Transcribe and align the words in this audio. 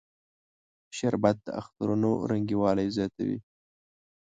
شربت 0.97 1.37
د 1.43 1.47
اخترونو 1.61 2.11
رنگینوالی 2.29 2.87
زیاتوي 2.95 3.39